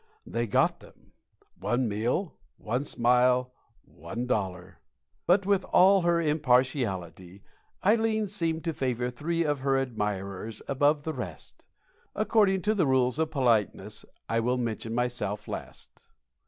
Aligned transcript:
They 0.25 0.47
got 0.47 0.79
them. 0.79 1.11
One 1.59 1.87
meal 1.87 2.39
one 2.57 2.83
smile 2.83 3.53
one 3.85 4.25
dollar. 4.25 4.79
But, 5.27 5.45
with 5.45 5.63
all 5.65 6.01
her 6.01 6.19
impartiality, 6.19 7.43
Ileen 7.85 8.27
seemed 8.27 8.63
to 8.63 8.73
favor 8.73 9.11
three 9.11 9.43
of 9.43 9.59
her 9.59 9.77
admirers 9.77 10.63
above 10.67 11.03
the 11.03 11.13
rest. 11.13 11.67
According 12.15 12.63
to 12.63 12.73
the 12.73 12.87
rules 12.87 13.19
of 13.19 13.29
politeness, 13.29 14.03
I 14.27 14.39
will 14.39 14.57
mention 14.57 14.95
myself 14.95 15.47
last. 15.47 16.07